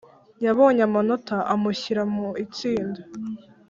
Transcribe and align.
yabonye 0.45 0.81
amanota 0.87 1.37
amushyira 1.53 2.01
mu 2.13 2.27
itsinda 2.45 3.01